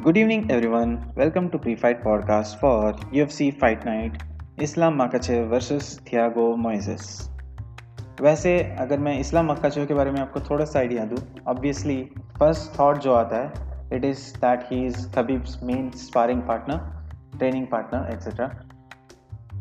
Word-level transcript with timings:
Good 0.00 0.16
evening, 0.16 0.48
everyone. 0.48 1.12
Welcome 1.16 1.50
to 1.50 1.58
Pre-Fight 1.58 2.04
Podcast 2.04 2.60
for 2.60 2.92
UFC 3.12 3.46
Fight 3.52 3.84
Night 3.84 4.22
Islam 4.56 4.96
Makachev 4.96 5.48
versus 5.48 5.98
Thiago 6.06 6.44
Moises. 6.56 7.06
वैसे 8.20 8.52
अगर 8.80 8.98
मैं 8.98 9.18
इस्लाम 9.20 9.50
मक्काचेव 9.50 9.86
के 9.86 9.94
बारे 9.94 10.10
में 10.10 10.20
आपको 10.20 10.40
थोड़ा 10.40 10.64
सा 10.64 10.78
आइडिया 10.78 11.04
दूँ 11.04 11.18
ऑब्वियसली 11.48 11.96
फ़र्स्ट 12.38 12.78
थॉट 12.78 12.98
जो 12.98 13.14
आता 13.14 13.42
है 13.42 13.96
it 13.96 14.04
is 14.04 14.22
that 14.36 14.64
he 14.70 14.84
is 14.86 15.08
Khabib's 15.14 15.58
main 15.62 15.90
sparring 15.96 16.42
partner 16.42 17.38
training 17.38 17.66
partner 17.66 18.12
etcetera 18.12 18.50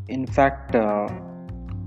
in fact 0.09 0.75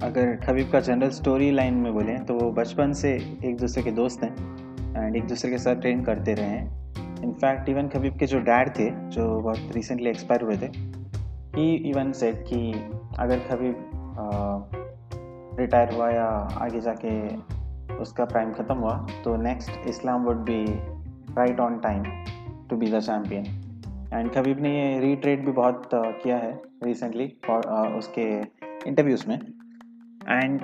अगर 0.05 0.37
खबीब 0.47 0.71
का 0.73 0.81
जनरल 0.91 1.11
स्टोरी 1.21 1.51
लाइन 1.53 1.75
में 1.77 1.93
बोलें 1.93 2.25
तो 2.27 2.39
वो 2.39 2.51
बचपन 2.53 2.93
से 3.05 3.15
एक 3.45 3.57
दूसरे 3.61 3.83
के 3.83 3.91
दोस्त 4.03 4.25
हैं 4.25 4.35
एंड 4.97 5.17
एक 5.17 5.27
दूसरे 5.27 5.51
के 5.51 5.59
साथ 5.59 5.81
ट्रेन 5.81 6.05
करते 6.05 6.35
रहे 6.35 6.47
हैं 6.49 6.90
इनफैक्ट 7.25 7.69
इवन 7.69 7.89
खबीब 7.89 8.19
के 8.19 8.27
जो 8.27 8.39
डैड 8.39 8.69
थे, 8.79 8.91
जो 8.91 9.41
बहुत 9.41 9.73
रिसेंटली 9.75 10.11
एक्सपायर 10.11 10.43
हुए 10.43 10.57
थे 10.57 10.67
ही 11.57 11.75
इवन 11.91 12.13
सेट 12.13 12.45
कि 12.49 12.73
अगर 13.19 13.39
खबीब 13.39 13.89
रिटायर 15.61 15.95
हुआ 15.95 16.11
या 16.11 16.27
आगे 16.59 16.81
जाके 16.81 17.37
उसका 17.97 18.25
प्राइम 18.25 18.53
ख़त्म 18.53 18.75
हुआ 18.75 19.07
तो 19.25 19.37
next 19.37 19.89
Islam 19.89 20.25
would 20.25 20.37
be 20.37 20.65
right 21.39 21.61
on 21.61 21.79
time 21.79 22.05
to 22.71 22.77
be 22.77 22.87
the 22.87 23.01
champion 23.01 23.45
and 24.15 24.31
Khabib 24.33 24.61
ने 24.61 24.71
ये 24.77 25.01
रीट्रेड 25.01 25.45
भी 25.47 25.53
बहुत 25.53 25.91
किया 25.95 26.37
है 26.37 26.63
रिसेंटली 26.85 27.33
और 27.51 27.95
उसके 27.95 28.23
इंटरव्यूज़ 28.89 29.25
में। 29.29 29.37
एंड 30.29 30.61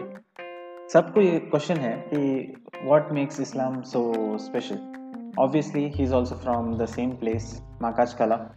सबको 0.92 1.20
ये 1.20 1.38
क्वेश्चन 1.38 1.74
है 1.74 1.92
कि 2.14 2.54
what 2.84 3.12
makes 3.12 3.40
Islam 3.40 3.80
so 3.82 4.12
special 4.38 5.05
obviously 5.36 5.88
he's 5.88 6.12
also 6.12 6.36
from 6.36 6.76
the 6.78 6.86
same 6.86 7.16
place 7.16 7.60
Makachkala 7.80 8.50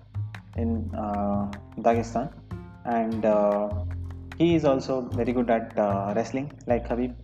in 0.56 0.92
uh, 0.96 1.52
Dagestan. 1.80 2.32
And 2.86 3.26
uh, 3.26 3.70
he 4.38 4.56
is 4.56 4.66
also 4.66 5.02
very 5.02 5.34
good 5.34 5.50
at 5.50 5.78
uh, 5.78 6.14
wrestling 6.16 6.52
like 6.68 6.88
Habib 6.88 7.16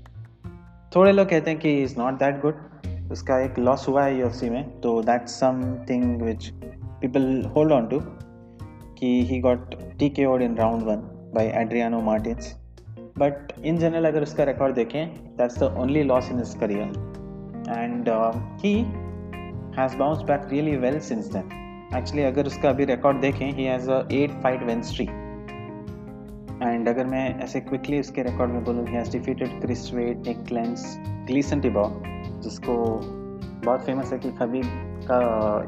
थोड़े 0.96 1.12
लोग 1.12 1.28
कहते 1.30 1.52
हैं 1.52 1.60
कि 1.60 1.72
इज़ 1.84 1.98
नॉट 2.00 2.14
दैट 2.20 2.42
गुड 2.42 3.12
उसका 3.12 3.40
एक 3.40 3.58
loss 3.60 3.88
हुआ 3.88 4.04
है 4.04 4.18
UFC 4.18 4.50
में 4.50 4.80
तो 4.82 5.02
that's 5.04 5.40
something 5.40 6.22
which 6.22 6.50
people 7.02 7.26
hold 7.56 7.72
on 7.72 7.88
to 7.88 8.00
कि 9.00 9.10
he 9.30 9.40
got 9.42 9.76
T 10.00 10.10
K 10.10 10.26
O'd 10.26 10.42
in 10.42 10.56
round 10.58 10.84
one 10.84 11.02
by 11.36 11.48
Adriano 11.62 12.02
Martins 12.02 12.54
but 13.18 13.52
in 13.66 13.78
general 13.78 14.06
अगर 14.08 14.24
उसका 14.24 14.44
रिकॉर्ड 14.44 14.76
देखें 14.76 15.08
that's 15.38 15.60
the 15.60 15.74
only 15.80 16.04
loss 16.04 16.32
in 16.32 16.38
his 16.40 16.54
career 16.60 16.88
and 17.70 18.10
he 18.62 18.76
has 19.80 19.98
bounce 19.98 20.22
back 20.22 20.48
really 20.52 20.76
well 20.78 21.00
since 21.00 21.26
then 21.28 21.50
actually 21.98 22.24
अगर 22.24 22.46
उसका 22.46 22.70
अभी 22.70 22.86
record 22.86 23.20
देखें 23.22 23.46
he 23.52 23.64
has 23.64 23.90
eight 23.92 24.32
fight 24.32 24.64
win 24.64 24.82
streak 24.82 25.06
and 26.66 26.90
अगर 26.90 27.06
मैं 27.06 27.40
ऐसे 27.40 27.60
क्विकली 27.60 28.00
उसके 28.00 28.24
रिकॉर्ड 28.24 28.52
में 28.52 28.64
बोलूँ 28.64 28.88
he 28.88 28.94
has 28.94 29.12
defeated 29.12 29.62
Chris 29.62 29.94
Wade 29.94 30.28
Nik 30.28 30.46
Lentz 30.46 30.96
Gleison 31.28 31.62
Tibau 31.62 31.84
जिसको 32.44 32.76
बहुत 33.66 33.86
फ़ेमस 33.86 34.14
है 34.14 34.20
कि 34.20 34.32
खबीब 34.32 34.66
का 35.12 35.20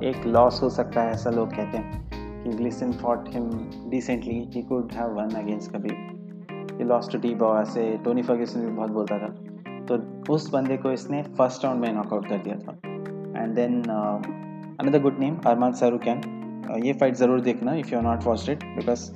एक 0.08 0.26
लॉस 0.26 0.64
हो 0.64 0.70
सकता 0.70 1.02
है, 1.02 1.12
ऐसा 1.12 1.30
लोग 1.30 1.56
कहते 1.56 1.78
हैं 1.78 2.10
कि 2.44 2.50
Gleison 2.50 2.92
fought 2.92 3.30
him 3.30 3.50
decently 3.90 4.40
he 4.56 4.62
could 4.62 4.92
have 4.94 5.08
won 5.08 5.30
against 5.30 5.76
he 5.76 6.84
loss 6.84 7.12
to 7.12 7.18
Tibau 7.18 7.62
ऐसे 7.62 7.98
टोनी 8.04 8.22
फर्ग्यूसन 8.22 8.60
भी 8.60 8.68
बहुत 8.68 8.92
बोलता 8.92 9.18
था। 9.20 9.28
तो 9.86 9.98
उस 10.34 10.50
बंदे 10.54 10.78
को 10.78 10.92
इसने 10.92 11.24
फ़र्स्ट 11.24 11.66
राउंड 11.66 11.82
में 11.82 11.94
नॉकआउट 11.94 12.28
कर 12.28 12.38
दिया 12.38 12.56
था। 12.56 12.80
And 13.38 13.56
then 13.56 13.82
another 14.80 15.00
good 15.02 15.20
name 15.20 15.38
Arman 15.46 15.74
Tsarukyan 15.76 16.22
ये 16.84 16.94
फाइट 16.94 17.16
ज़रूर 17.16 17.42
देखना 17.42 17.74
if 17.76 17.92
you 17.92 17.98
are 17.98 18.04
not 18.04 18.24
watched 18.24 18.50
it 18.50 18.64
because 18.76 19.12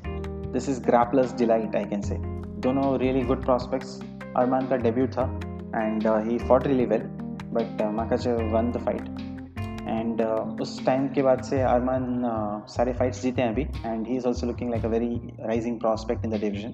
this 0.54 0.70
is 0.70 0.82
grappler's 0.84 1.36
delight 1.38 1.76
I 1.76 1.86
can 1.86 2.02
say 2.02 2.18
दोनों 2.62 2.98
रियली 3.00 3.22
गुड 3.24 3.44
प्रॉस्पेक्ट्स 3.46 4.00
अरमान 4.38 4.68
का 4.68 4.76
डेब्यू 4.80 5.08
था 5.08 5.26
and 5.76 6.08
he 6.28 6.38
fought 6.40 6.68
really 6.68 6.86
well 6.86 7.04
but 7.54 7.82
Makhachev 7.94 8.28
won 8.28 8.72
the 8.72 8.84
fight 8.86 9.30
and 9.82 10.22
उस 10.62 10.86
time 10.86 11.08
के 11.08 11.22
बाद 11.22 11.42
से 11.44 11.62
Arman 11.64 12.22
सारे 12.70 12.94
fights 12.94 13.22
जीते 13.22 13.42
हैं 13.42 13.50
अभी 13.50 13.68
and 13.86 14.08
he 14.08 14.16
is 14.16 14.28
also 14.28 14.48
looking 14.48 14.70
like 14.72 14.86
a 14.86 14.90
very 14.90 15.16
rising 15.42 15.80
prospect 15.80 16.26
in 16.26 16.32
the 16.32 16.40
division 16.42 16.74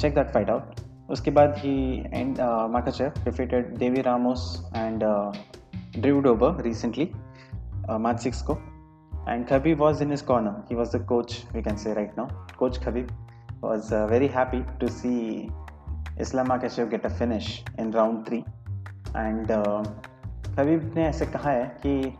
check 0.00 0.14
that 0.14 0.32
fight 0.32 0.50
out 0.50 0.80
उसके 1.10 1.30
बाद 1.30 1.54
ही 1.58 1.76
and 2.12 2.40
Makhachev 2.70 3.22
defeated 3.24 3.76
Davi 3.78 4.00
Ramos 4.02 4.44
and 4.76 5.04
Drew 5.98 6.26
over 6.26 6.62
recently 6.62 7.10
March 7.90 8.20
six 8.20 8.42
को. 8.42 8.58
And 9.28 9.46
Khabib 9.48 9.80
was 9.80 10.02
in 10.02 10.12
his 10.12 10.24
corner 10.24 10.64
he 10.70 10.76
was 10.76 10.96
the 10.96 11.04
coach 11.08 11.46
we 11.54 11.62
can 11.62 11.76
say 11.76 11.94
right 11.94 12.18
now 12.18 12.56
coach 12.58 12.78
Khabib 12.84 13.08
was 13.62 13.94
very 14.10 14.26
happy 14.34 14.60
to 14.80 14.88
see 14.88 15.16
Islam 16.20 16.56
cash 16.56 16.78
get 16.90 17.06
a 17.06 17.08
finish 17.08 17.48
in 17.80 17.92
round 17.92 18.26
three 18.26 18.38
and 19.16 19.52
Khabib 20.56 20.92
ने 20.96 21.06
ऐसे 21.06 21.26
कहा 21.26 21.50
है 21.50 21.64
कि 21.86 22.18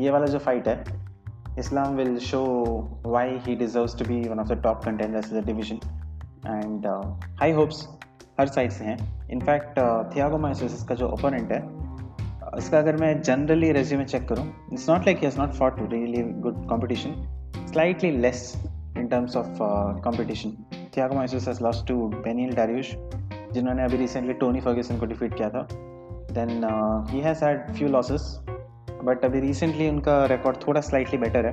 ये 0.00 0.10
वाला 0.10 0.26
जो 0.26 0.38
fight 0.38 0.68
है 0.68 0.98
Islam 1.58 1.96
will 1.96 2.18
show 2.18 2.42
why 3.06 3.38
he 3.46 3.54
deserves 3.56 3.98
to 3.98 4.04
be 4.04 4.22
one 4.28 4.40
of 4.40 4.48
the 4.48 4.60
top 4.62 4.84
contenders 4.84 5.32
is 5.32 5.40
the 5.40 5.44
division 5.46 5.80
and 6.46 6.86
high 7.40 7.52
hopes 7.52 7.86
her 8.40 8.48
side 8.48 8.70
से 8.70 8.84
हैं. 8.84 8.98
इनफैक्ट 9.32 9.78
थियागो 10.14 10.38
माइसोसिस 10.38 10.82
का 10.84 10.94
जो 10.94 11.08
ओपोनेंट 11.08 11.52
है 11.52 11.60
इसका 12.58 12.78
अगर 12.78 12.96
मैं 12.96 13.20
जनरली 13.22 13.70
रेज्यूमे 13.72 14.04
चेक 14.04 14.28
करूँ 14.28 14.44
it's 14.72 14.88
not 14.90 15.06
like 15.06 15.22
has 15.24 15.38
not 15.38 15.52
fought 15.54 15.80
really 15.92 16.22
good 16.42 16.66
competition 16.68 17.14
slightly 17.72 18.10
less 18.10 18.52
in 18.98 19.06
terms 19.08 19.36
of 19.36 19.58
competition 20.04 20.56
Thiago 20.96 21.14
Moises 21.14 21.48
has 21.48 21.62
lost 21.64 21.86
to 21.88 22.06
Beneil 22.08 22.54
Dariush 22.54 22.94
जिन्होंने 23.52 23.84
अभी 23.84 23.96
रिसेंटली 23.96 24.32
टोनी 24.34 24.60
फर्ग्यूसन 24.60 24.98
को 24.98 25.06
डिफीट 25.06 25.34
किया 25.34 25.48
था. 25.50 25.66
Then 26.32 26.50
he 27.10 27.20
has 27.20 27.44
had 27.44 27.72
few 27.72 27.88
losses 27.88 28.22
but 29.04 29.24
अभी 29.24 29.40
recently 29.40 29.88
उनका 29.88 30.24
record 30.26 30.56
थोड़ा 30.66 30.80
slightly 30.80 31.18
better 31.18 31.46
है. 31.46 31.52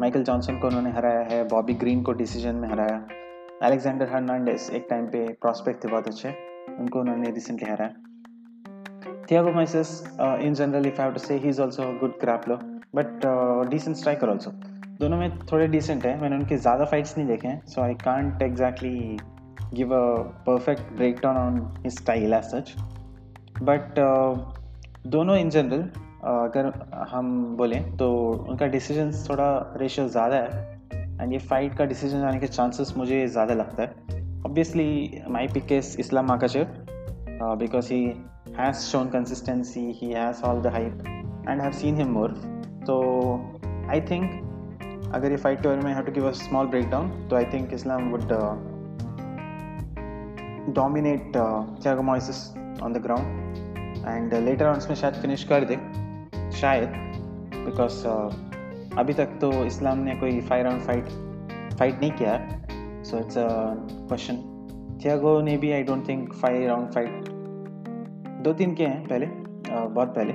Michael 0.00 0.22
Johnson 0.22 0.58
को 0.58 0.66
उन्होंने 0.66 0.90
हराया 0.92 1.20
है 1.30 1.42
बॉबी 1.48 1.74
ग्रीन 1.74 2.02
को 2.02 2.12
डिसीज़न 2.12 2.54
में 2.54 2.68
हराया. 2.68 3.06
अलेक्जेंडर 3.62 4.12
हर्नांडेस 4.12 4.70
एक 4.70 4.86
टाइम 4.90 5.06
पे 5.06 5.26
प्रॉस्पेक्ट 5.32 5.84
थे 5.84 5.88
बहुत 5.88 6.08
अच्छे, 6.08 6.34
उनको 6.80 7.00
उन्होंने 7.00 7.30
रिसेंटली 7.30 7.70
हराया. 7.70 7.94
Thiago 9.28 9.52
Moises, 9.52 9.90
uh, 10.20 10.38
in 10.38 10.54
general, 10.54 10.86
if 10.86 11.00
I 11.00 11.04
have 11.04 11.14
to 11.14 11.18
say, 11.18 11.36
he's 11.38 11.58
also 11.58 11.90
a 11.90 11.98
good 11.98 12.12
grappler, 12.20 12.58
but 12.94 13.24
uh, 13.24 13.64
decent 13.64 13.96
striker 13.96 14.28
also. 14.30 14.52
दोनों 15.00 15.16
में 15.18 15.38
थोड़े 15.50 15.66
डिसेंट 15.68 16.04
हैं 16.06 16.20
मैंने 16.20 16.36
उनके 16.36 16.56
ज़्यादा 16.56 16.84
फाइट्स 16.90 17.16
नहीं 17.16 17.26
देखे 17.28 17.48
हैं 17.48 17.60
so 17.68 17.80
I 17.82 17.94
can't 18.02 18.42
exactly 18.42 19.16
give 19.74 19.92
a 19.94 19.98
perfect 20.46 20.92
break 20.96 21.18
down 21.22 21.36
on 21.36 21.58
his 21.84 21.92
style 21.92 22.32
as 22.34 22.44
such 22.44 22.72
but 23.62 23.98
दोनों 25.16 25.36
इन 25.36 25.50
जनरल 25.50 25.82
uh, 25.82 26.36
अगर 26.44 26.72
हम 27.10 27.34
बोलें 27.56 27.96
तो 27.96 28.08
उनका 28.48 28.66
डिसीज़न 28.76 29.12
थोड़ा 29.28 29.48
रेशियो 29.80 30.08
ज़्यादा 30.08 30.36
है 30.36 30.64
एंड 31.20 31.32
ये 31.32 31.38
फाइट 31.50 31.76
का 31.78 31.84
डिसीज़न 31.92 32.24
आने 32.28 32.40
के 32.40 32.46
चांसेस 32.46 32.94
मुझे 32.96 33.26
ज़्यादा 33.26 33.54
लगता 33.54 33.82
है 33.82 34.14
obviously 34.46 35.22
my 35.30 35.48
pick 35.54 35.72
is 35.72 35.96
Islam 36.00 36.28
Makhachev 36.28 36.86
because 37.60 37.92
he 37.92 38.02
has 38.55 38.89
shown 38.89 39.09
consistency, 39.09 39.91
he 39.93 40.11
has 40.11 40.41
all 40.41 40.59
the 40.59 40.69
hype, 40.69 41.01
and 41.47 41.61
have 41.61 41.75
seen 41.75 41.95
him 41.95 42.11
more. 42.11 42.33
So 42.85 42.95
I 43.87 43.99
think 44.01 44.39
अगर 45.13 45.31
ये 45.31 45.37
फाइट 45.37 45.61
के 45.61 45.67
बारे 45.67 45.81
में 45.81 45.93
have 45.93 46.05
to 46.05 46.11
give 46.11 46.27
a 46.27 46.31
small 46.31 46.67
breakdown 46.89 47.09
तो 47.29 47.35
I 47.35 47.45
think 47.53 47.73
Islam 47.73 48.09
would 48.11 48.27
dominate 50.75 51.35
Thiago 51.85 52.01
Moises 52.01 52.43
on 52.83 52.93
the 52.93 53.01
ground 53.03 54.05
and 54.07 54.33
later 54.45 54.65
on 54.67 54.77
इसमें 54.77 54.95
शायद 54.95 55.21
finish 55.21 55.43
कर 55.51 55.65
दे 55.71 55.77
शायद 56.59 56.93
बिकॉज 57.55 58.03
uh, 58.05 58.97
अभी 58.99 59.13
तक 59.13 59.37
तो 59.41 59.51
इस्लाम 59.65 59.97
ने 60.03 60.15
कोई 60.21 60.39
फाइव 60.41 60.63
राउंड 60.65 60.81
फाइट 60.81 61.09
फाइट 61.79 61.99
नहीं 61.99 62.11
किया 62.11 62.31
है 62.31 63.03
so 63.03 63.17
it's 63.17 63.37
a 63.37 63.47
question 64.07 64.41
Thiago 65.03 65.39
ने 65.41 65.57
भी 65.57 65.71
I 65.71 65.83
don't 65.83 66.07
think 66.07 66.33
five 66.33 66.67
round 66.67 66.91
fight 66.93 67.29
दो 68.46 68.52
तीन 68.52 68.74
के 68.74 68.84
हैं 68.84 69.06
पहले 69.08 69.26
बहुत 69.26 70.08
पहले। 70.08 70.32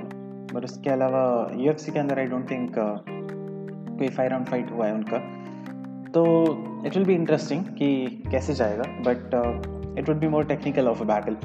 बट 0.54 0.64
उसके 0.64 0.90
अलावा 0.90 1.20
यू 1.56 1.72
के 1.72 1.98
अंदर 1.98 2.18
आई 2.18 2.26
डोंट 2.26 2.50
थिंक 2.50 2.74
कोई 2.78 4.08
फाइव 4.08 4.30
राउंड 4.30 4.46
फाइट 4.46 4.70
हुआ 4.70 4.86
है 4.86 4.94
उनका। 4.94 5.18
तो 6.12 6.24
इट 6.86 6.96
विल 6.96 7.04
बी 7.04 7.14
इंटरेस्टिंग 7.14 7.64
कि 7.64 8.06
कैसे 8.30 8.54
जाएगा 8.54 8.82
but 8.82 9.34
it 9.98 10.08
would 10.08 10.18
be 10.18 10.28
more 10.28 10.44
technical 10.44 10.88
of 10.88 11.00
a 11.00 11.04
battle 11.04 11.36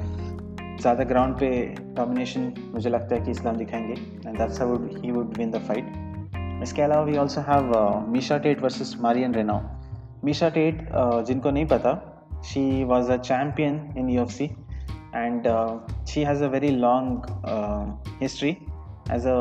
ज़्यादा 0.80 1.04
ग्राउंड 1.04 1.34
पे 1.34 1.50
डोमिनेशन 1.96 2.52
मुझे 2.72 2.90
लगता 2.90 3.14
है 3.14 3.20
कि 3.24 3.30
इस्लाम 3.30 3.56
दिखाएँगे 3.56 4.28
and 4.28 4.38
that's 4.38 4.62
would 4.62 4.90
he 5.04 5.10
would 5.10 5.38
win 5.38 5.50
the 5.50 5.58
fight 5.58 6.62
इसके 6.62 6.82
अलावा 6.82 7.02
we 7.02 7.16
also 7.16 7.40
have 7.40 7.74
Miesha 8.08 8.38
Tate 8.38 8.62
versus 8.62 8.96
Marion 9.00 9.34
Reneau 9.34 9.60
Miesha 10.24 10.48
Tate 10.48 10.88
जिनको 11.26 11.50
नहीं 11.50 11.66
पता 11.66 11.98
she 12.44 12.84
was 12.84 13.12
a 13.12 13.16
champion 13.16 13.94
in 13.98 14.08
U 14.10 14.26
and 15.18 15.46
uh, 15.46 15.76
she 16.10 16.24
has 16.30 16.42
a 16.42 16.50
very 16.54 16.70
long 16.70 17.10
uh, 17.26 17.84
history. 18.22 18.54
As 19.10 19.26
a 19.26 19.38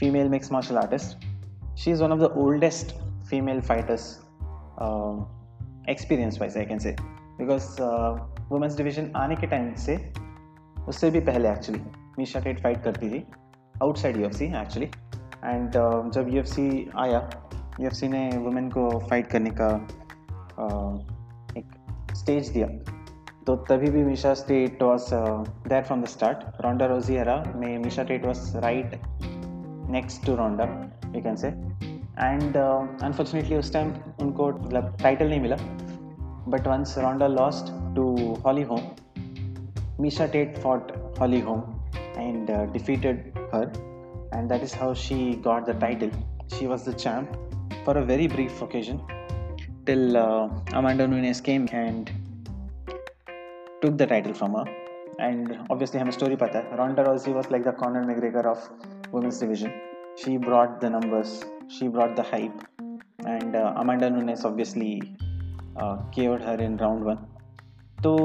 female 0.00 0.30
mixed 0.34 0.52
martial 0.52 0.82
artist 0.82 1.26
she 1.76 1.90
is 1.90 2.04
one 2.04 2.12
of 2.12 2.20
the 2.20 2.22
oldest 2.22 2.94
female 3.30 3.60
fighters 3.60 4.20
experience 5.88 6.38
wise 6.40 6.58
I 6.58 6.64
can 6.64 6.78
say 6.78 6.96
because 7.38 7.82
women's 8.48 8.76
division 8.76 9.12
आने 9.16 9.36
के 9.36 9.46
time 9.46 9.74
से 9.74 10.12
उससे 10.88 11.10
भी 11.10 11.20
पहले 11.20 11.50
actually 11.50 11.82
Misha 12.18 12.40
TET 12.40 12.62
fight 12.62 12.82
करती 12.82 13.10
थी 13.10 13.26
outside 13.82 14.16
you 14.16 14.26
actually 14.26 14.90
and 15.44 15.72
जब 16.12 16.30
UFC 16.30 16.84
आया 16.96 17.30
UFC 17.80 18.02
ने 18.04 18.30
वुमेन 18.38 18.70
को 18.70 18.98
फाइट 18.98 19.26
करने 19.26 19.50
का 19.50 19.86
uh, 20.40 21.16
एक 21.58 21.66
स्टेज 22.14 22.48
दिया। 22.48 22.95
तो 23.46 23.56
तभी 23.56 23.90
भी 23.90 24.02
Miesha 24.04 24.32
Tate 24.34 24.82
was 24.82 25.08
there 25.68 25.82
from 25.82 26.02
the 26.02 26.06
start 26.06 26.38
Ronda 26.64 26.86
Rousey 26.86 27.14
era 27.14 27.36
में 27.56 27.78
Miesha 27.78 28.02
Tate 28.04 28.26
was 28.26 28.56
right 28.58 29.00
next 29.90 30.26
to 30.26 30.34
Ronda 30.36 30.64
you 31.16 31.22
can 31.22 31.36
say 31.36 31.48
and 31.48 32.56
unfortunately 32.56 33.56
उस 33.56 33.72
टाइम 33.72 33.92
उनको 34.22 34.48
मतलब 34.48 34.96
टाइटल 35.02 35.28
नहीं 35.28 35.40
मिला. 35.40 35.56
But 36.48 36.66
once 36.66 36.98
Ronda 36.98 37.26
lost 37.26 37.72
to 37.96 38.34
Holly 38.46 38.62
Holm 38.62 38.80
Miesha 40.00 40.26
Tate 40.36 40.58
fought 40.58 40.92
Holly 41.20 41.40
Holm 41.40 41.62
and 42.18 42.50
defeated 42.72 43.32
her 43.54 43.72
that 44.50 44.64
is 44.64 44.72
how 44.78 44.88
she 45.02 45.16
got 45.44 45.68
the 45.68 45.74
title. 45.82 46.10
She 46.54 46.66
was 46.70 46.82
the 46.88 46.92
champ 47.02 47.36
for 47.84 47.94
a 48.00 48.02
very 48.10 48.26
brief 48.32 48.60
occasion 48.64 48.98
till 49.86 50.16
uh, 50.16 50.48
Amanda 50.80 51.06
Nunes 51.06 51.40
came 51.40 51.68
and 51.72 52.10
took 53.82 53.96
the 53.98 54.06
title 54.06 54.34
from 54.34 54.54
her. 54.54 54.64
And 55.18 55.58
obviously, 55.70 56.00
a 56.00 56.12
story 56.12 56.36
pata. 56.36 56.64
Ronda 56.76 57.04
Rousey 57.04 57.32
was 57.34 57.50
like 57.50 57.64
the 57.64 57.72
Conor 57.72 58.04
McGregor 58.04 58.44
of 58.44 58.70
women's 59.12 59.38
division. 59.38 59.72
She 60.16 60.36
brought 60.36 60.80
the 60.80 60.90
numbers, 60.90 61.44
she 61.68 61.88
brought 61.88 62.16
the 62.16 62.22
hype, 62.22 62.60
and 63.26 63.54
uh, 63.54 63.74
Amanda 63.76 64.10
Nunes 64.10 64.44
obviously 64.44 65.16
uh, 65.76 65.96
KO'd 66.14 66.42
her 66.42 66.58
in 66.68 66.76
round 66.78 67.04
one. 67.04 67.18
तो 68.02 68.16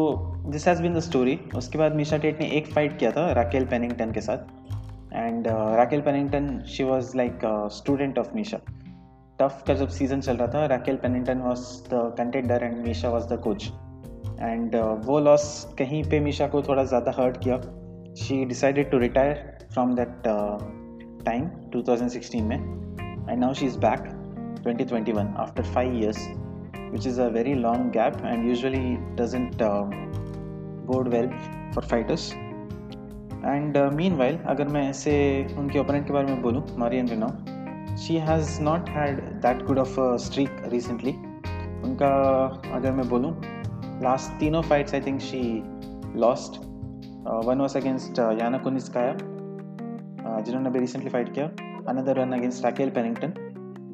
this 0.52 0.68
has 0.68 0.82
been 0.82 0.94
the 0.94 1.00
story 1.00 1.38
उसके 1.56 1.78
बाद 1.78 1.94
Misha 1.96 2.18
TET 2.24 2.40
ने 2.40 2.48
एक 2.58 2.68
fight 2.74 2.98
किया 3.00 3.12
था 3.12 3.32
Raquel 3.34 3.66
Pennington 3.68 4.12
के 4.12 4.22
साथ 4.22 5.14
and 5.14 5.48
Raquel 5.78 6.02
Pennington 6.02 6.50
she 6.74 6.84
was 6.84 7.16
like 7.18 7.40
student 7.74 8.20
of 8.20 8.34
Miesha 8.36 8.58
TUF 9.40 9.64
का 9.68 9.74
जब 9.74 9.90
सीज़न 10.00 10.22
चल 10.22 10.38
रहा 10.38 10.48
था 10.54 10.66
Raquel 10.76 10.96
Pennington 11.04 11.42
was 11.42 11.64
the 11.94 12.04
contender 12.18 12.64
and 12.64 12.78
Miesha 12.86 13.10
was 13.10 13.34
the 13.34 13.40
coach 13.44 13.72
and 14.42 14.76
uh, 14.76 15.06
वो 15.06 15.20
लॉस 15.20 15.74
कहीं 15.78 16.04
पे 16.04 16.20
मीशा 16.20 16.48
को 16.48 16.62
थोड़ा 16.62 16.84
ज़्यादा 16.84 17.14
हर्ट 17.18 17.38
किया। 17.44 17.58
She 18.16 18.44
decided 18.46 18.92
to 18.92 18.98
retire 18.98 19.68
from 19.74 19.96
that 19.96 20.22
time 21.26 21.50
2016 21.76 22.42
में। 22.42 22.58
And 23.30 23.40
now 23.40 23.54
she 23.54 23.66
is 23.66 23.78
back 23.80 24.10
2021 24.68 25.36
after 25.38 25.64
five 25.64 25.98
years 26.02 26.28
which 26.94 27.08
is 27.08 27.22
a 27.22 27.28
very 27.28 27.54
long 27.54 27.92
gap 27.92 28.18
and 28.26 28.50
usually 28.50 28.86
doesn't 29.20 29.62
uh, 29.62 29.84
bode 30.88 31.14
for 31.76 31.84
fighters 31.84 32.32
and 33.46 33.78
meanwhile 34.16 34.38
अगर 34.46 34.68
मैं 34.68 34.90
ऐसे 34.90 35.14
उनके 35.58 35.80
opponent 35.80 36.06
के 36.08 36.14
बारे 36.14 36.28
में 36.28 36.42
बोलूँ 36.42 36.64
Marion 36.78 37.08
Reneau 37.08 37.28
she 37.98 38.16
has 38.16 38.62
not 38.62 38.90
had 38.90 39.22
that 39.42 39.64
good 39.66 39.80
of 39.80 39.96
streak 40.18 40.62
recently 40.68 41.12
उनका 41.84 42.10
अगर 42.74 42.92
मैं 42.92 43.08
बोलूँ 43.10 43.34
लास्ट 44.02 44.40
तीनों 44.40 44.62
fights 44.62 44.94
I 44.94 45.02
think 45.02 45.20
she 45.22 45.42
lost 46.20 46.60
one 47.46 47.60
was 47.62 47.78
against 47.78 48.20
Yana 48.42 48.58
Kunitskaya 48.58 49.14
जिन्होंने 50.40 50.70
अभी 50.70 50.80
रिसेंटली 50.80 51.10
फाइट 51.10 51.34
किया 51.34 51.46
another 51.90 52.20
one 52.20 52.32
against 52.34 52.64
Raquel 52.66 52.90
Pennington 52.90 53.34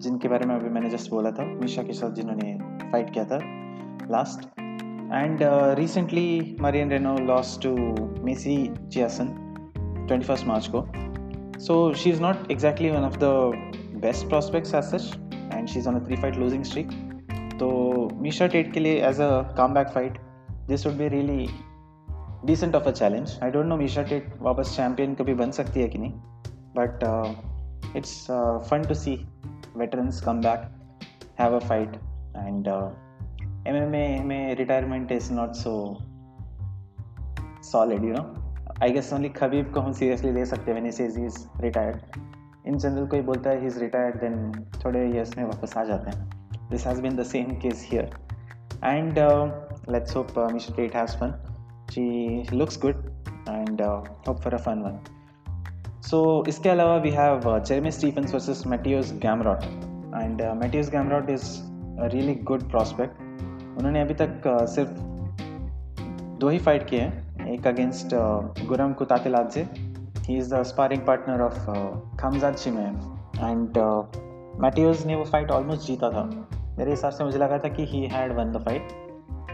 जिनके 0.02 0.28
बारे 0.28 0.46
में 0.46 0.56
अभी 0.56 0.70
मैंने 0.70 0.90
जस्ट 0.90 1.12
बोला 1.12 1.32
था 1.32 1.46
मिशा 1.62 1.84
के 1.84 1.94
साथ 1.94 2.12
जिन्होंने 2.12 2.58
फाइट 2.92 3.10
किया 3.10 3.26
था 3.26 3.40
last 4.12 4.48
and 4.60 5.40
recently 5.80 6.56
Marion 6.62 6.90
Reneau 6.92 7.18
loss 7.26 7.58
to 7.64 7.76
Macy 8.24 8.58
Chiasson 8.78 9.34
twenty 9.80 10.26
first 10.26 10.48
March 10.48 10.68
को 10.76 10.86
so 11.60 11.94
she 11.94 12.10
is 12.10 12.22
not 12.22 12.52
exactly 12.52 12.90
one 12.92 13.04
of 13.04 13.18
the 13.18 14.00
best 14.02 14.28
prospects 14.30 14.74
as 14.76 14.84
such 14.86 15.54
and 15.54 15.68
she 15.68 15.80
is 15.80 15.90
on 15.90 16.00
a 16.00 16.06
three 16.06 16.16
fight 16.16 16.38
losing 16.38 16.64
streak 16.64 16.92
तो 17.60 17.70
Miesha 18.18 18.48
Tate 18.48 18.74
के 18.74 18.80
लिए 18.80 19.02
as 19.08 19.22
a 19.22 19.42
come 19.58 19.74
back 19.74 19.88
fight 19.88 20.18
this 20.68 20.88
would 20.88 20.96
be 20.96 21.08
really 21.08 21.50
decent 22.46 22.76
of 22.76 22.84
a 22.84 22.92
challenge 22.92 23.40
I 23.44 23.52
don't 23.52 23.66
know 23.66 23.78
Miesha 23.78 24.04
Tate 24.04 24.34
वापस 24.42 24.76
champion 24.78 25.16
कभी 25.16 25.34
बन 25.34 25.52
सकती 25.52 25.82
है 25.82 25.88
कि 25.88 25.98
नहीं 25.98 26.12
but 26.78 27.00
it's 27.96 28.28
fun 28.70 28.84
to 28.88 28.94
see 28.94 29.28
veterans 29.78 30.22
come 30.22 30.42
back 30.42 30.62
have 31.40 31.56
a 31.56 31.60
fight 31.60 31.90
and 32.38 32.68
M 33.68 33.76
M 33.76 33.96
A 33.96 34.24
में 34.24 34.56
retirement 34.56 35.12
is 35.12 35.34
not 35.34 35.54
so 35.54 35.98
solid 37.64 38.04
you 38.04 38.14
know 38.14 38.36
I 38.84 38.92
guess 38.92 39.14
only 39.14 39.30
Khabib 39.30 39.74
को 39.74 39.80
हम 39.80 39.92
सीरियसली 39.92 40.32
ले 40.32 40.46
सकते 40.46 40.72
हैं 40.72 40.86
is 40.86 41.02
is 41.02 41.46
retired 41.60 41.98
in 42.68 42.78
general 42.78 43.08
कोई 43.08 43.22
बोलता 43.22 43.50
है 43.50 43.62
he 43.62 43.68
is 43.68 43.80
retired 43.80 44.16
then 44.16 44.52
थोड़े 44.86 45.10
ईयर्स 45.10 45.38
में 45.38 45.46
वापस 45.46 45.78
आ 45.78 45.84
जाते 45.84 46.10
हैं। 46.10 46.37
This 46.70 46.84
has 46.84 47.00
been 47.02 47.16
the 47.16 47.26
same 47.26 47.60
case 47.60 47.82
here 47.82 48.10
and 48.84 49.18
uh, 49.18 49.52
let's 49.88 50.14
hope 50.14 50.38
uh, 50.38 50.50
Misha 50.50 50.72
Tate 50.72 50.94
has 50.94 51.16
fun 51.16 51.36
she 51.92 52.46
looks 52.52 52.78
good 52.78 52.98
and 53.48 53.82
uh, 53.82 54.04
hope 54.26 54.42
for 54.44 54.54
a 54.56 54.60
fun 54.60 54.82
one 54.84 55.00
so 56.02 56.18
इसके 56.48 56.70
अलावा 56.70 57.02
we 57.04 57.12
have 57.12 57.48
uh, 57.48 57.60
Jeremy 57.60 57.92
Stephens 57.92 58.32
versus 58.32 58.66
Matthias 58.66 59.12
Gamrot 59.26 59.64
and 60.24 60.42
uh, 60.42 60.54
Matthias 60.56 60.90
Gamrot 60.90 61.30
is 61.30 61.62
a 62.00 62.10
really 62.10 62.36
good 62.52 62.70
prospect 62.70 63.24
उन्होंने 63.80 64.02
अभी 64.02 64.14
तक 64.22 64.48
uh, 64.48 64.66
सिर्फ़ 64.76 64.90
दो 66.40 66.50
ही 66.50 66.58
fight 66.60 66.88
किए 66.90 67.00
हैं 67.00 67.48
एक 67.54 67.68
against 67.68 68.14
Guram 68.68 68.94
Kutateladze 68.94 69.68
he 70.28 70.38
is 70.38 70.54
the 70.56 70.62
sparring 70.72 71.02
partner 71.08 71.42
of 71.42 71.60
Khamzat 72.22 72.56
Chimaev 72.64 73.00
and 73.40 73.78
Mateusz 74.64 75.06
ने 75.08 75.16
वो 75.16 75.24
फाइट 75.26 75.52
ऑलमोस्ट 75.52 75.88
जीता 75.88 76.10
था 76.12 76.30
मेरे 76.78 76.92
हिसाब 76.92 77.12
से 77.12 77.24
मुझे 77.24 77.38
लगा 77.38 77.58
था 77.58 77.70
कि 77.70 77.86
he 77.86 78.06
had 78.08 78.32
won 78.38 78.52
the 78.52 78.64
fight 78.66 78.92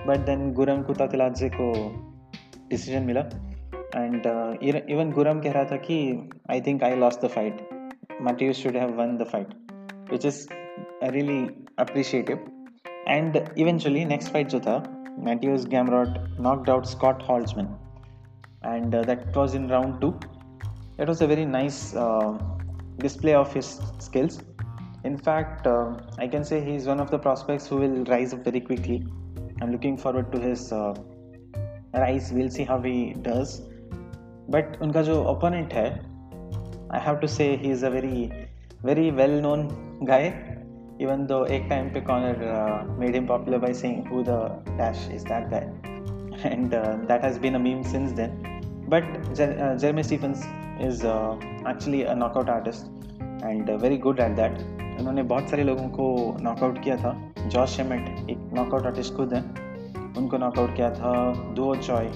but 0.07 0.25
then 0.25 0.51
Guram 0.53 0.81
Kutateladze 1.07 1.49
को 1.53 1.71
डिसीज़न 2.69 3.03
मिला 3.03 3.21
एंड 3.95 4.25
इवन 4.91 5.11
गुरम 5.11 5.39
कह 5.41 5.51
रहा 5.51 5.63
था 5.71 5.77
कि 5.85 5.99
I 6.51 6.61
think 6.61 6.83
I 6.83 6.95
lost 6.95 7.19
the 7.23 7.27
fight 7.27 7.67
Mateusz 8.21 8.63
should 8.63 8.77
have 8.77 8.95
won 9.01 9.17
the 9.17 9.27
fight 9.31 9.53
which 10.11 10.25
is 10.25 10.47
really 11.03 11.39
appreciative 11.79 12.45
and 13.07 13.37
eventually 13.57 14.05
next 14.05 14.33
fight 14.33 14.47
जो 14.47 14.59
था 14.59 14.83
Mateusz 15.19 15.65
Gamrot 15.69 16.39
knocked 16.39 16.69
out 16.69 16.85
Scott 16.85 17.23
Holtzman 17.29 17.75
uh, 18.65 19.03
that 19.03 19.35
was 19.35 19.53
in 19.53 19.67
round 19.67 20.01
two. 20.01 20.17
It 20.97 21.07
was 21.07 21.21
a 21.21 21.27
very 21.27 21.45
nice 21.45 21.95
uh, 21.95 22.37
display 22.97 23.33
of 23.33 23.53
his 23.53 23.79
skills. 23.99 24.41
In 25.04 25.16
fact, 25.16 25.66
uh, 25.66 25.96
I 26.18 26.26
can 26.26 26.44
say 26.44 26.64
he's 26.64 26.86
one 26.86 27.00
of 27.00 27.10
the 27.10 27.18
prospects 27.18 27.66
who 27.66 27.76
will 27.76 28.04
rise 28.04 28.32
up 28.32 28.44
very 28.44 28.60
quickly. 28.60 29.06
I'm 29.60 29.72
looking 29.72 29.96
forward 29.96 30.32
to 30.32 30.40
his 30.40 30.72
uh, 30.72 30.94
rise. 31.94 32.32
We'll 32.32 32.50
see 32.50 32.64
how 32.64 32.80
he 32.80 33.14
does. 33.22 33.62
But 34.48 34.78
उनका 34.80 35.02
जो 35.04 35.16
opponent 35.34 35.72
है, 35.72 35.88
I 36.90 36.98
have 36.98 37.20
to 37.20 37.28
say 37.28 37.56
he 37.56 37.70
is 37.70 37.82
a 37.82 37.90
very 37.90 38.32
very 38.82 39.10
well 39.10 39.40
known 39.46 39.66
guy. 40.04 40.24
Even 41.00 41.26
though 41.26 41.44
एक 41.56 41.68
time 41.70 41.90
पे 41.94 42.04
Connor 42.06 42.36
uh, 42.52 42.84
made 42.98 43.14
him 43.14 43.26
popular 43.26 43.58
by 43.58 43.72
saying 43.72 44.06
who 44.06 44.22
the 44.24 44.38
dash 44.78 45.08
is 45.08 45.24
that 45.24 45.50
guy, 45.50 45.64
and 46.44 46.74
uh, 46.74 46.96
that 47.06 47.22
has 47.22 47.38
been 47.38 47.54
a 47.54 47.58
meme 47.58 47.84
since 47.84 48.12
then. 48.12 48.32
But 48.88 49.04
Jer- 49.34 49.56
uh, 49.60 49.78
Jeremy 49.78 50.02
Stephens 50.02 50.44
is 50.80 51.04
uh, 51.04 51.36
actually 51.66 52.02
a 52.04 52.14
knockout 52.14 52.48
artist 52.48 52.86
and 53.42 53.68
uh, 53.68 53.76
very 53.76 53.96
good 53.96 54.18
at 54.18 54.36
that. 54.36 54.60
उन्होंने 55.03 55.23
बहुत 55.29 55.49
सारे 55.49 55.63
लोगों 55.63 55.87
को 55.89 56.03
knockout 56.41 56.77
किया 56.83 56.95
था। 56.97 57.09
George 57.45 57.69
शेमेट 57.69 58.29
एक 58.29 58.37
knockout 58.53 58.85
artist 58.85 59.13
खुद 59.13 59.33
हैं। 59.33 59.43
उनको 60.17 60.37
नॉकआउट 60.37 60.75
किया 60.75 60.89
था 60.91 61.11
दो 61.55 61.73
चॉय 61.75 62.09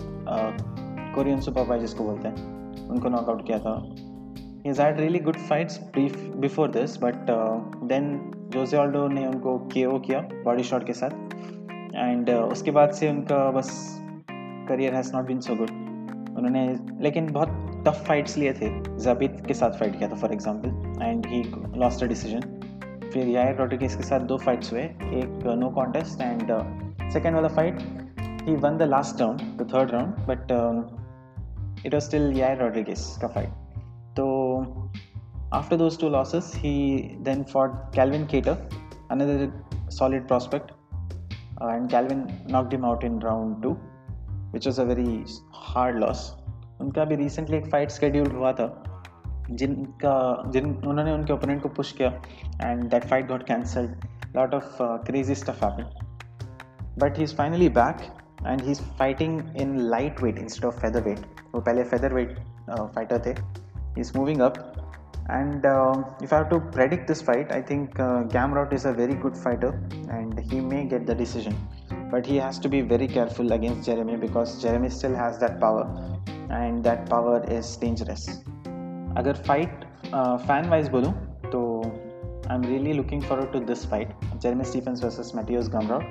कोरियन 1.15 1.39
सुपर 1.41 1.79
जिसको 1.79 2.03
बोलते 2.03 2.27
हैं। 2.27 2.87
उनको 2.89 3.09
नॉकआउट 3.09 3.45
किया 3.47 3.57
था। 3.59 3.73
Is 4.65 4.81
had 4.81 4.99
really 4.99 5.19
good 5.19 5.37
fights 5.49 5.79
before 5.97 6.71
this 6.71 6.97
but 7.03 7.31
then 7.83 8.09
Jose 8.53 8.77
Aldo 8.77 9.07
ने 9.07 9.25
उनको 9.27 9.57
के 9.73 9.85
ओ 9.85 9.99
किया 9.99 10.19
बॉडी 10.45 10.63
शॉट 10.63 10.85
के 10.87 10.93
साथ। 10.93 11.09
एंड 11.95 12.29
uh, 12.29 12.35
उसके 12.35 12.71
बाद 12.71 12.91
से 12.91 13.09
उनका 13.09 13.49
बस 13.51 13.69
career 14.69 14.95
has 14.95 15.11
not 15.15 15.25
been 15.25 15.39
so 15.39 15.55
good 15.55 15.69
उन्होंने 16.37 16.67
लेकिन 17.03 17.31
बहुत 17.31 17.83
टफ 17.87 18.03
फाइट्स 18.07 18.37
लिए 18.37 18.53
थे। 18.53 18.69
जाबित 18.97 19.43
के 19.47 19.53
साथ 19.53 19.79
फाइट 19.79 19.97
किया 19.97 20.09
था 20.09 20.15
for 20.15 20.33
example 20.33 21.03
and 21.03 21.25
he 21.25 21.43
lost 21.79 22.03
a 22.03 22.07
decision 22.07 22.53
फिर 23.17 23.27
यार 23.27 23.55
रोड्रिगेज 23.55 23.93
के 23.95 24.03
साथ 24.03 24.19
दो 24.29 24.37
फाइट्स 24.37 24.71
हुए। 24.73 24.81
एक 24.81 25.43
नो 25.59 25.69
कॉन्टेस्ट 25.69 26.21
एंड 26.21 26.51
सेकेंड 27.13 27.35
वाला 27.35 27.47
fight 27.47 27.79
he 28.47 28.55
won 28.55 28.77
the 28.77 28.81
last 28.81 29.21
round 29.21 29.39
the 29.61 29.67
third 29.73 29.91
round 29.91 30.13
but 30.27 30.51
it 31.85 31.93
was 31.93 32.03
still 32.03 32.31
Yair 32.37 32.57
Rodriguez 32.57 33.05
का 33.21 33.27
फाइट 33.27 33.49
तो 34.17 34.27
after 35.53 35.77
those 35.77 35.99
two 36.01 36.09
losses 36.09 36.51
he 36.55 36.75
then 37.21 37.43
for 37.43 37.67
Calvin 37.95 38.25
Kattar 38.25 38.69
another 39.11 39.89
solid 39.89 40.27
prospect 40.27 40.71
and 41.63 41.89
Calvin 41.89 42.25
knocked 42.51 42.67
him 42.67 42.85
out 42.85 43.03
in 43.03 43.19
round 43.21 43.61
two 43.63 43.77
which 44.53 44.67
was 44.67 44.81
a 44.81 44.83
very 44.83 45.23
hard 45.53 45.99
loss 45.99 46.35
उनका 46.81 47.05
भी 47.05 47.15
recently 47.15 47.57
एक 47.57 47.71
fight 47.71 47.89
scheduled 47.89 48.33
हुआ 48.33 48.53
था। 48.53 48.86
जिनका, 49.49 50.43
जिन, 50.51 50.73
उन्होंने 50.87 51.11
उनके 51.11 51.33
ओपोनेंट 51.33 51.61
को 51.61 51.69
पुश 51.69 51.91
किया 51.91 52.09
and 52.61 52.83
that 52.89 53.05
fight 53.05 53.27
got 53.27 53.43
cancelled 53.43 54.05
lot 54.35 54.53
of 54.53 54.77
crazy 54.81 55.35
stuff 55.35 55.65
है 55.65 55.89
but 56.99 57.17
he 57.17 57.23
is 57.23 57.35
finally 57.35 57.69
back 57.69 58.01
and 58.47 58.61
he 58.61 58.71
is 58.71 58.81
fighting 58.99 59.39
in 59.61 59.77
light 59.89 60.21
weight 60.23 60.39
instead 60.39 60.65
of 60.65 60.79
feather 60.81 61.03
weight 61.03 61.19
वो 61.55 61.61
पहले 61.61 61.83
फेदर 61.83 62.13
वेट 62.13 62.35
फाइटर 62.69 63.21
थे. 63.25 63.29
He 63.29 64.01
is 64.01 64.11
moving 64.17 64.41
up 64.41 64.57
and 65.31 65.65
if 66.23 66.35
have 66.35 66.43
to 66.43 66.59
predict 66.59 67.07
this 67.07 67.23
fight 67.23 67.51
I 67.51 67.61
think 67.61 67.97
Gamrot 68.53 68.73
is 68.73 68.87
a 68.87 68.91
very 68.91 69.13
good 69.15 69.35
fighter 69.35 69.89
and 70.11 70.39
he 70.39 70.59
may 70.59 70.83
get 70.85 71.05
the 71.07 71.17
decision 71.17 71.55
but 72.11 72.27
he 72.27 72.37
has 72.37 72.61
to 72.61 72.69
be 72.69 72.81
very 72.81 73.07
careful 73.07 73.51
against 73.51 73.81
Jeremy 73.81 74.17
because 74.17 74.59
Jeremy 74.61 74.89
still 74.89 75.15
has 75.15 75.39
that 75.39 75.59
power 75.61 76.21
and 76.51 76.83
that 76.83 77.09
power 77.09 77.51
is 77.53 77.79
dangerous 77.81 78.27
अगर 79.17 79.43
fight 79.47 79.85
fan 80.05 80.69
wise 80.69 80.89
बोलूँ 80.89 81.11
तो 81.51 81.61
I 82.49 82.55
am 82.55 82.63
really 82.63 82.93
looking 82.93 83.21
forward 83.21 83.51
to 83.51 83.59
this 83.65 83.85
fight 83.89 84.09
Jeremy 84.35 84.63
Stephens 84.63 85.03
versus 85.03 85.31
Mateusz 85.35 85.69
Gamrot 85.69 86.01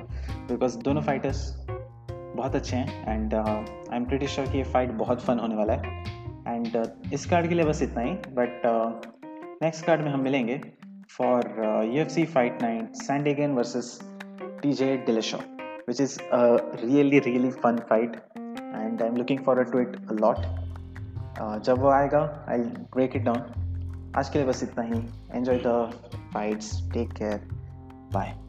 because 0.48 0.78
दोनों 0.78 1.02
fighters 1.02 1.42
बहुत 1.66 2.54
अच्छे 2.54 2.76
हैं 2.76 3.14
and 3.14 3.34
I 3.34 3.96
am 3.96 4.04
pretty 4.04 4.26
sure 4.28 4.48
कि 4.48 4.58
ये 4.58 4.64
fight 4.72 4.90
बहुत 4.94 5.20
फन 5.20 5.38
होने 5.38 5.56
वाला 5.56 5.72
है 5.72 5.94
एंड 6.46 6.66
uh, 6.66 7.12
इस 7.12 7.26
कार्ड 7.26 7.48
के 7.48 7.54
लिए 7.54 7.64
बस 7.64 7.82
इतना 7.82 8.02
ही 8.02 8.12
बट 8.34 8.62
नेक्स्ट 9.62 9.84
कार्ड 9.86 10.00
में 10.00 10.10
हम 10.10 10.20
मिलेंगे 10.20 10.60
for 11.10 11.54
U 11.86 12.00
F 12.02 12.08
C 12.08 12.24
fight 12.26 12.62
night 12.62 12.94
Sandhagen 12.96 13.52
versus 13.52 13.98
T 14.62 14.72
J 14.74 14.96
Dillashaw 15.06 15.38
which 15.88 16.00
is 16.00 16.18
really 16.32 17.18
really 17.20 17.50
fun 17.62 17.78
fight 17.88 18.16
and 18.36 19.02
I 19.02 19.08
am 19.08 19.16
looking 19.16 19.44
forward 19.44 19.72
to 19.72 19.80
it 19.80 19.96
lot 20.20 20.65
जब 21.40 21.78
वो 21.78 21.88
आएगा 21.88 22.46
आई 22.48 22.58
ब्रेक 22.94 23.16
इट 23.16 23.22
डाउन 23.22 24.12
आज 24.16 24.28
के 24.28 24.38
लिए 24.38 24.48
बस 24.48 24.62
इतना 24.62 24.84
ही. 24.84 25.02
Enjoy 25.32 25.62
the 25.66 25.90
fights 26.34 26.90
take 26.92 27.12
care 27.12 27.48
bye 28.12 28.45